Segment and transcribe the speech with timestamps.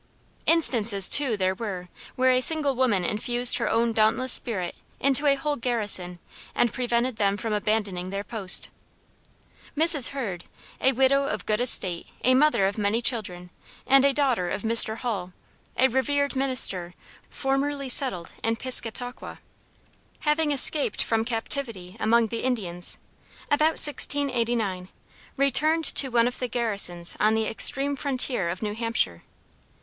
[0.47, 5.35] Instances too there were, where a single woman infused her own dauntless spirit into a
[5.35, 6.17] whole garrison,
[6.55, 8.69] and prevented them from abandoning their post.
[9.77, 10.07] Mrs.
[10.07, 10.45] Heard,
[10.79, 13.51] "a widow of good estate a mother of many children,
[13.85, 14.97] and a daughter of Mr.
[14.97, 15.33] Hull,
[15.77, 16.95] a revered minister
[17.29, 19.37] formerly settled in Piscataqua,"
[20.21, 22.97] having escaped from captivity among the Indians,
[23.51, 24.89] about 1689,
[25.37, 29.21] returned to one of the garrisons on the extreme frontier of New Hampshire.